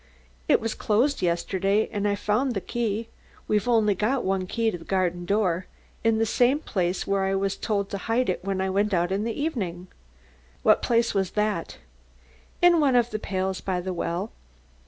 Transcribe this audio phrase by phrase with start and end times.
[0.47, 3.09] It was closed yesterday and I found the key
[3.47, 5.67] we've only got one key to the garden door
[6.03, 9.11] in the same place where I was told to hide it when I went out
[9.11, 9.89] in the evening."
[10.63, 11.77] "What place was that?"
[12.63, 14.31] "In one of the pails by the well."